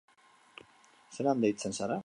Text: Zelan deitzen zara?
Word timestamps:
Zelan 1.17 1.45
deitzen 1.47 1.77
zara? 1.81 1.99